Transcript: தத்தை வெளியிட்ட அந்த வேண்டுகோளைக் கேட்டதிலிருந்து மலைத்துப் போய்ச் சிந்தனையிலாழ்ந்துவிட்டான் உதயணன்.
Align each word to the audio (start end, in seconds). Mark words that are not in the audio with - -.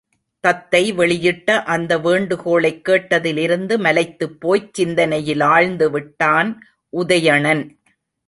தத்தை 0.43 0.91
வெளியிட்ட 0.91 1.63
அந்த 1.63 1.97
வேண்டுகோளைக் 1.97 2.87
கேட்டதிலிருந்து 2.87 3.77
மலைத்துப் 3.77 4.41
போய்ச் 4.41 4.81
சிந்தனையிலாழ்ந்துவிட்டான் 4.81 6.49
உதயணன். 6.93 7.63